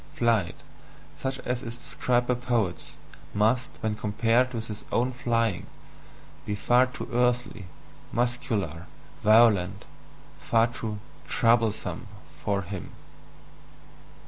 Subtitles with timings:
[0.15, 0.55] "Flight,"
[1.15, 2.93] such as is described by poets,
[3.35, 5.67] must, when compared with his own "flying,"
[6.43, 7.65] be far too earthly,
[8.11, 8.87] muscular,
[9.23, 9.85] violent,
[10.39, 12.07] far too "troublesome"
[12.43, 12.93] for him.